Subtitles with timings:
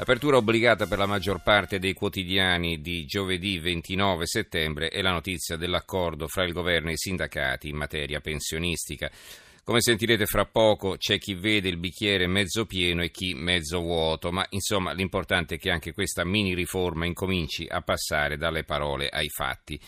[0.00, 5.56] Apertura obbligata per la maggior parte dei quotidiani di giovedì 29 settembre è la notizia
[5.56, 9.10] dell'accordo fra il governo e i sindacati in materia pensionistica.
[9.62, 14.32] Come sentirete fra poco c'è chi vede il bicchiere mezzo pieno e chi mezzo vuoto,
[14.32, 19.28] ma insomma l'importante è che anche questa mini riforma incominci a passare dalle parole ai
[19.28, 19.78] fatti.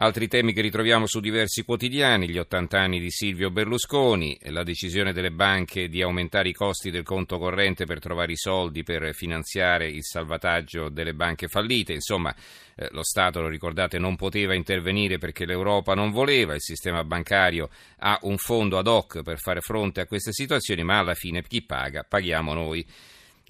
[0.00, 5.12] Altri temi che ritroviamo su diversi quotidiani, gli 80 anni di Silvio Berlusconi, la decisione
[5.12, 9.88] delle banche di aumentare i costi del conto corrente per trovare i soldi per finanziare
[9.88, 12.32] il salvataggio delle banche fallite, insomma
[12.76, 17.68] eh, lo Stato, lo ricordate, non poteva intervenire perché l'Europa non voleva, il sistema bancario
[17.96, 21.60] ha un fondo ad hoc per fare fronte a queste situazioni, ma alla fine chi
[21.62, 22.04] paga?
[22.08, 22.86] Paghiamo noi.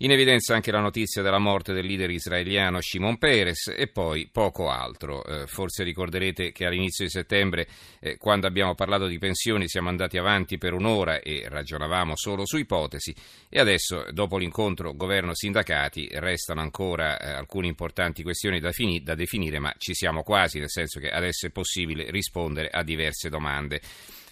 [0.00, 4.70] In evidenza anche la notizia della morte del leader israeliano Shimon Peres e poi poco
[4.70, 5.24] altro.
[5.24, 7.66] Eh, forse ricorderete che all'inizio di settembre,
[7.98, 12.58] eh, quando abbiamo parlato di pensioni, siamo andati avanti per un'ora e ragionavamo solo su
[12.58, 13.12] ipotesi
[13.48, 19.58] e adesso, dopo l'incontro governo-sindacati, restano ancora eh, alcune importanti questioni da, fini- da definire,
[19.58, 23.80] ma ci siamo quasi, nel senso che adesso è possibile rispondere a diverse domande.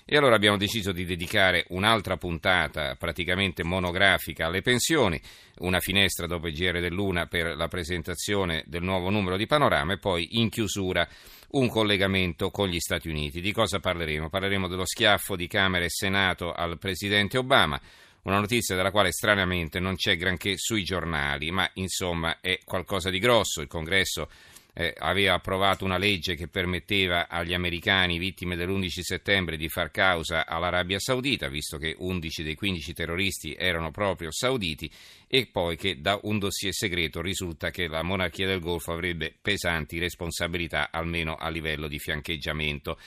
[0.08, 5.20] E allora abbiamo deciso di dedicare un'altra puntata praticamente monografica alle pensioni,
[5.58, 9.98] una finestra dopo il GR dell'Una per la presentazione del nuovo numero di Panorama e
[9.98, 11.08] poi in chiusura
[11.50, 13.40] un collegamento con gli Stati Uniti.
[13.40, 14.28] Di cosa parleremo?
[14.28, 17.80] Parleremo dello schiaffo di Camera e Senato al Presidente Obama.
[18.22, 23.18] Una notizia della quale stranamente non c'è granché sui giornali, ma insomma è qualcosa di
[23.18, 23.60] grosso.
[23.60, 24.28] Il Congresso
[24.78, 30.44] eh, aveva approvato una legge che permetteva agli americani vittime dell'11 settembre di far causa
[30.46, 34.90] all'Arabia Saudita, visto che 11 dei 15 terroristi erano proprio sauditi,
[35.26, 39.98] e poi che da un dossier segreto risulta che la monarchia del Golfo avrebbe pesanti
[39.98, 42.98] responsabilità, almeno a livello di fiancheggiamento.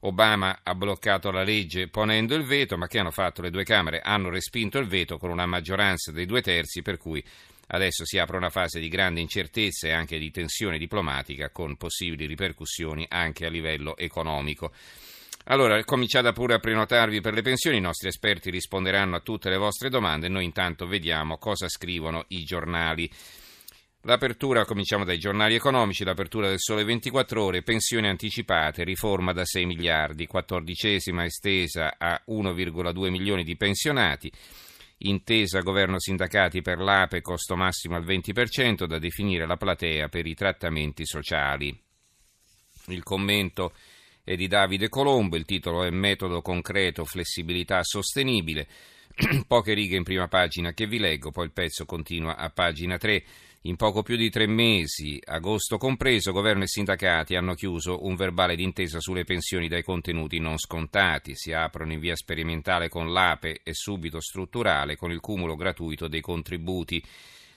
[0.00, 4.00] Obama ha bloccato la legge ponendo il veto, ma che hanno fatto le due Camere?
[4.00, 7.24] Hanno respinto il veto con una maggioranza dei due terzi, per cui
[7.68, 12.26] Adesso si apre una fase di grande incertezza e anche di tensione diplomatica con possibili
[12.26, 14.72] ripercussioni anche a livello economico.
[15.48, 19.56] Allora, cominciate pure a prenotarvi per le pensioni, i nostri esperti risponderanno a tutte le
[19.56, 23.08] vostre domande noi intanto vediamo cosa scrivono i giornali.
[24.02, 29.66] L'apertura, cominciamo dai giornali economici, l'apertura del Sole 24 ore, pensioni anticipate, riforma da 6
[29.66, 34.30] miliardi, quattordicesima estesa a 1,2 milioni di pensionati.
[34.98, 41.04] Intesa governo-sindacati per l'APE, costo massimo al 20%, da definire la platea per i trattamenti
[41.04, 41.78] sociali.
[42.86, 43.74] Il commento
[44.24, 48.66] è di Davide Colombo, il titolo è Metodo concreto, flessibilità sostenibile.
[49.46, 53.24] Poche righe in prima pagina che vi leggo, poi il pezzo continua a pagina 3.
[53.66, 58.54] In poco più di tre mesi, agosto compreso, governo e sindacati hanno chiuso un verbale
[58.54, 61.34] d'intesa sulle pensioni dai contenuti non scontati.
[61.34, 66.20] Si aprono in via sperimentale con l'APE e subito strutturale con il cumulo gratuito dei
[66.20, 67.02] contributi.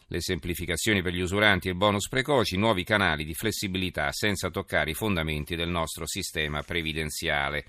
[0.07, 4.89] Le semplificazioni per gli usuranti e il bonus precoci, nuovi canali di flessibilità senza toccare
[4.89, 7.65] i fondamenti del nostro sistema previdenziale.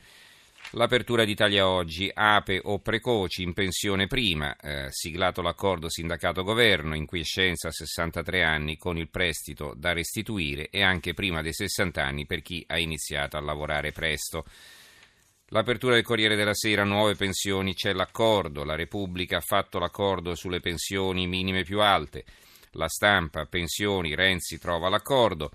[0.75, 7.69] L'apertura d'Italia oggi, ape o precoci in pensione prima, eh, siglato l'accordo sindacato-governo in quiescenza
[7.69, 12.43] a 63 anni con il prestito da restituire e anche prima dei 60 anni per
[12.43, 14.45] chi ha iniziato a lavorare presto.
[15.47, 20.61] L'apertura del Corriere della Sera, nuove pensioni, c'è l'accordo, la Repubblica ha fatto l'accordo sulle
[20.61, 22.25] pensioni minime più alte,
[22.75, 25.51] la stampa, pensioni, Renzi trova l'accordo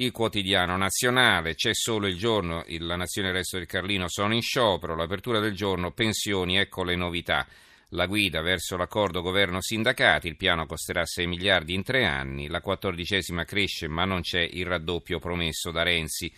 [0.00, 4.34] il quotidiano nazionale, c'è solo il giorno, la Nazione e il resto del Carlino sono
[4.34, 7.46] in sciopero, l'apertura del giorno, pensioni, ecco le novità.
[7.92, 13.44] La guida verso l'accordo governo-sindacati, il piano costerà 6 miliardi in tre anni, la quattordicesima
[13.44, 16.30] cresce ma non c'è il raddoppio promesso da Renzi.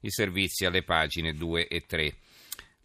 [0.00, 2.14] I servizi alle pagine 2 e 3.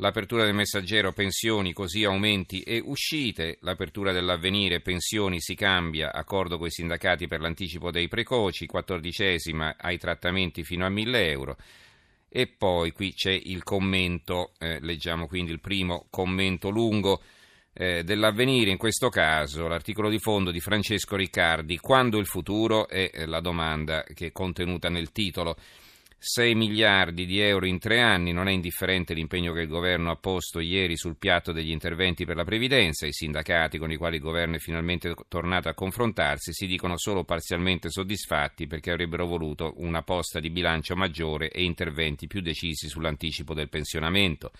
[0.01, 3.59] L'apertura del messaggero pensioni, così aumenti e uscite.
[3.61, 9.99] L'apertura dell'avvenire pensioni si cambia, accordo con i sindacati per l'anticipo dei precoci, quattordicesima ai
[9.99, 11.57] trattamenti fino a 1000 euro.
[12.27, 17.21] E poi qui c'è il commento, eh, leggiamo quindi il primo commento lungo
[17.71, 23.11] eh, dell'avvenire, in questo caso l'articolo di fondo di Francesco Riccardi, quando il futuro è
[23.27, 25.55] la domanda che è contenuta nel titolo.
[26.23, 30.15] 6 miliardi di euro in tre anni, non è indifferente l'impegno che il governo ha
[30.17, 33.07] posto ieri sul piatto degli interventi per la previdenza.
[33.07, 37.23] I sindacati con i quali il governo è finalmente tornato a confrontarsi si dicono solo
[37.23, 43.55] parzialmente soddisfatti perché avrebbero voluto una posta di bilancio maggiore e interventi più decisi sull'anticipo
[43.55, 44.51] del pensionamento.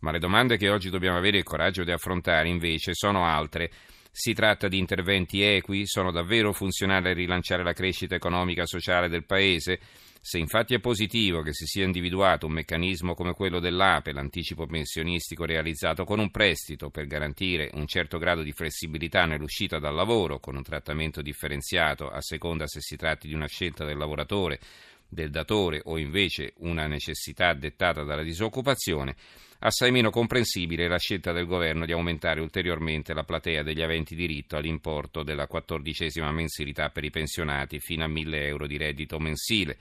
[0.00, 3.70] Ma le domande che oggi dobbiamo avere il coraggio di affrontare invece sono altre.
[4.10, 5.86] Si tratta di interventi equi?
[5.86, 9.80] Sono davvero funzionali a rilanciare la crescita economica e sociale del Paese?
[10.22, 15.46] Se infatti è positivo che si sia individuato un meccanismo come quello dell'APE, l'anticipo pensionistico
[15.46, 20.56] realizzato con un prestito per garantire un certo grado di flessibilità nell'uscita dal lavoro, con
[20.56, 24.60] un trattamento differenziato a seconda se si tratti di una scelta del lavoratore,
[25.08, 29.16] del datore o invece una necessità dettata dalla disoccupazione,
[29.60, 34.14] assai meno comprensibile è la scelta del governo di aumentare ulteriormente la platea degli aventi
[34.14, 39.78] diritto all'importo della quattordicesima mensilità per i pensionati fino a 1000 euro di reddito mensile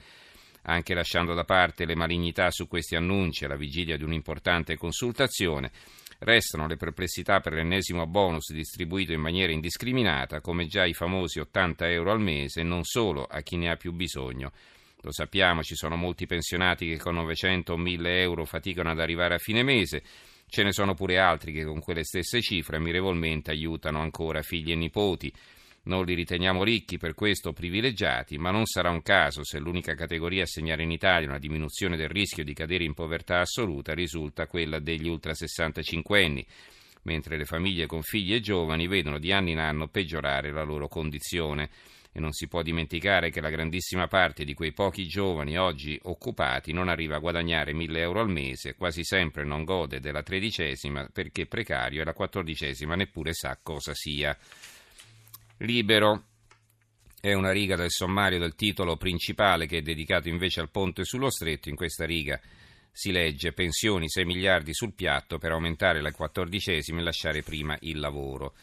[0.69, 5.71] anche lasciando da parte le malignità su questi annunci alla vigilia di un'importante consultazione,
[6.19, 11.89] restano le perplessità per l'ennesimo bonus distribuito in maniera indiscriminata, come già i famosi 80
[11.89, 14.51] euro al mese, non solo a chi ne ha più bisogno.
[15.01, 19.36] Lo sappiamo, ci sono molti pensionati che con 900 o 1000 euro faticano ad arrivare
[19.36, 20.04] a fine mese,
[20.48, 24.75] ce ne sono pure altri che con quelle stesse cifre ammirevolmente aiutano ancora figli e
[24.75, 25.31] nipoti.
[25.83, 30.43] Non li riteniamo ricchi, per questo privilegiati, ma non sarà un caso se l'unica categoria
[30.43, 34.79] a segnare in Italia una diminuzione del rischio di cadere in povertà assoluta risulta quella
[34.79, 36.45] degli ultra 65 anni,
[37.03, 40.87] mentre le famiglie con figli e giovani vedono di anno in anno peggiorare la loro
[40.87, 41.69] condizione.
[42.11, 46.73] E non si può dimenticare che la grandissima parte di quei pochi giovani oggi occupati
[46.73, 51.45] non arriva a guadagnare 1000 euro al mese, quasi sempre non gode della tredicesima perché
[51.45, 54.35] precario e la quattordicesima neppure sa cosa sia.
[55.59, 56.23] Libero
[57.19, 61.29] è una riga del sommario del titolo principale che è dedicato invece al ponte sullo
[61.29, 61.67] stretto.
[61.67, 62.39] In questa riga
[62.91, 68.00] si legge pensioni 6 miliardi sul piatto per aumentare la quattordicesima e lasciare prima il
[68.00, 68.56] lavoro.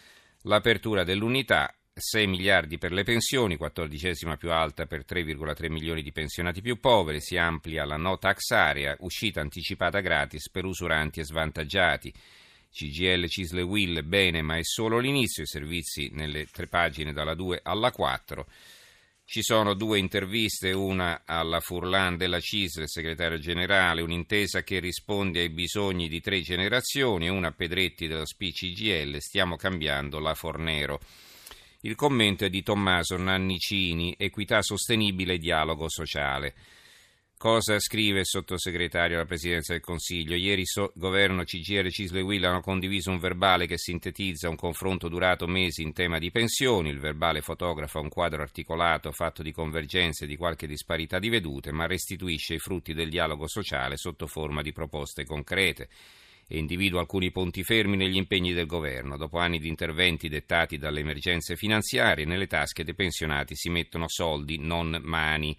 [0.42, 6.62] L'apertura dell'unità 6 miliardi per le pensioni, quattordicesima più alta per 3,3 milioni di pensionati
[6.62, 12.12] più poveri, si amplia la no tax area, uscita anticipata gratis per usuranti e svantaggiati.
[12.76, 17.60] CGL, Cisle Will, bene, ma è solo l'inizio, i servizi nelle tre pagine dalla 2
[17.62, 18.46] alla 4.
[19.24, 25.48] Ci sono due interviste, una alla Furlan della CISL, segretario generale, un'intesa che risponde ai
[25.48, 31.00] bisogni di tre generazioni, e una a Pedretti dello SPCGL, stiamo cambiando la Fornero.
[31.80, 36.54] Il commento è di Tommaso Nannicini, Equità sostenibile e dialogo sociale.
[37.38, 40.34] Cosa scrive il sottosegretario alla Presidenza del Consiglio?
[40.34, 45.46] Ieri il governo CGR Cisle Will hanno condiviso un verbale che sintetizza un confronto durato
[45.46, 46.88] mesi in tema di pensioni.
[46.88, 51.72] Il verbale fotografa un quadro articolato fatto di convergenze e di qualche disparità di vedute,
[51.72, 55.90] ma restituisce i frutti del dialogo sociale sotto forma di proposte concrete
[56.48, 59.18] e individua alcuni punti fermi negli impegni del governo.
[59.18, 64.56] Dopo anni di interventi dettati dalle emergenze finanziarie, nelle tasche dei pensionati si mettono soldi,
[64.58, 65.54] non mani.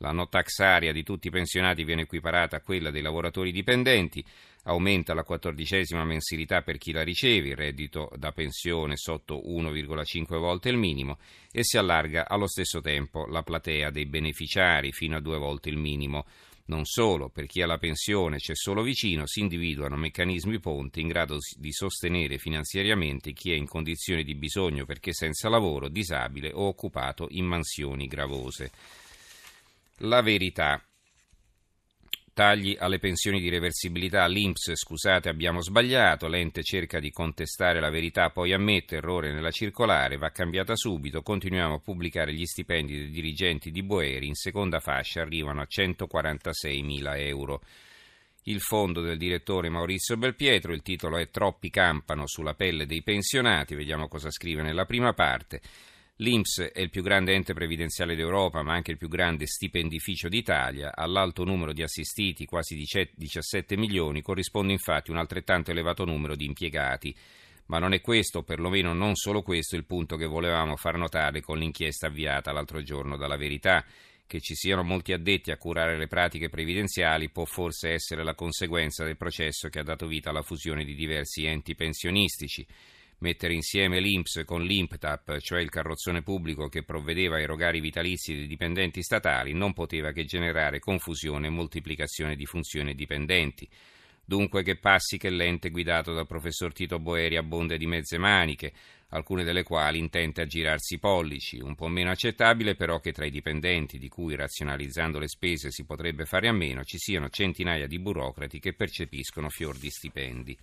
[0.00, 4.22] La no tax area di tutti i pensionati viene equiparata a quella dei lavoratori dipendenti,
[4.64, 10.68] aumenta la quattordicesima mensilità per chi la riceve, il reddito da pensione sotto 1,5 volte
[10.68, 11.18] il minimo
[11.50, 15.78] e si allarga allo stesso tempo la platea dei beneficiari fino a due volte il
[15.78, 16.26] minimo.
[16.68, 21.06] Non solo, per chi ha la pensione c'è solo vicino, si individuano meccanismi ponti in
[21.06, 26.66] grado di sostenere finanziariamente chi è in condizioni di bisogno perché senza lavoro, disabile o
[26.66, 28.72] occupato in mansioni gravose.
[30.00, 30.78] La verità.
[32.34, 34.26] Tagli alle pensioni di reversibilità.
[34.26, 36.28] L'Inps, scusate, abbiamo sbagliato.
[36.28, 41.22] L'ente cerca di contestare la verità, poi ammette errore nella circolare, va cambiata subito.
[41.22, 44.26] Continuiamo a pubblicare gli stipendi dei dirigenti di Boeri.
[44.26, 47.62] In seconda fascia arrivano a 146 mila euro.
[48.42, 53.74] Il fondo del direttore Maurizio Belpietro, il titolo è Troppi campano sulla pelle dei pensionati.
[53.74, 55.62] Vediamo cosa scrive nella prima parte.
[56.20, 60.96] L'INPS è il più grande ente previdenziale d'Europa, ma anche il più grande stipendificio d'Italia.
[60.96, 67.14] All'alto numero di assistiti, quasi 17 milioni, corrisponde infatti un altrettanto elevato numero di impiegati.
[67.66, 71.58] Ma non è questo, perlomeno non solo questo, il punto che volevamo far notare con
[71.58, 73.84] l'inchiesta avviata l'altro giorno dalla Verità.
[74.26, 79.04] Che ci siano molti addetti a curare le pratiche previdenziali può forse essere la conseguenza
[79.04, 82.66] del processo che ha dato vita alla fusione di diversi enti pensionistici
[83.18, 88.34] mettere insieme l'INPS con l'IMPTAP, cioè il carrozzone pubblico che provvedeva a erogare i vitalizi
[88.34, 93.68] dei dipendenti statali, non poteva che generare confusione e moltiplicazione di funzioni dipendenti.
[94.28, 98.72] Dunque che passi che l'ente guidato dal professor Tito Boeri abbonde di mezze maniche,
[99.10, 101.60] alcune delle quali intente a girarsi i pollici.
[101.60, 105.84] Un po' meno accettabile però che tra i dipendenti, di cui razionalizzando le spese si
[105.84, 110.58] potrebbe fare a meno, ci siano centinaia di burocrati che percepiscono fior di stipendi.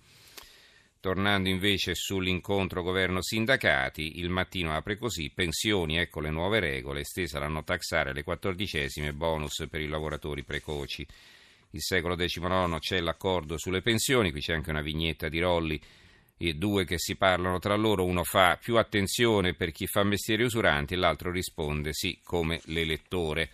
[1.04, 7.46] Tornando invece sull'incontro governo-sindacati, il mattino apre così, pensioni, ecco le nuove regole, estesa la
[7.46, 11.06] no taxare alle quattordicesime, bonus per i lavoratori precoci
[11.72, 15.78] il secolo XIX c'è l'accordo sulle pensioni, qui c'è anche una vignetta di Rolli,
[16.38, 20.42] i due che si parlano tra loro, uno fa più attenzione per chi fa mestieri
[20.42, 23.50] usuranti e l'altro risponde sì come l'elettore.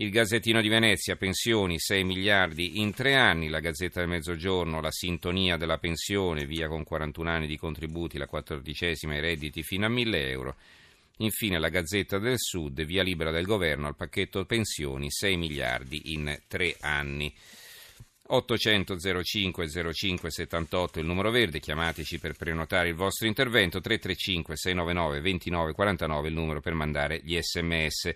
[0.00, 4.92] Il Gazzettino di Venezia, pensioni 6 miliardi in tre anni, la Gazzetta del Mezzogiorno, la
[4.92, 9.88] sintonia della pensione, via con 41 anni di contributi, la quattordicesima i redditi fino a
[9.88, 10.54] 1000 euro.
[11.16, 16.42] Infine la Gazzetta del Sud, via libera del governo al pacchetto pensioni 6 miliardi in
[16.46, 17.34] tre anni.
[18.30, 25.20] 800 05 05 78 il numero verde, chiamateci per prenotare il vostro intervento, 335 699
[25.20, 28.14] 29 49 il numero per mandare gli sms.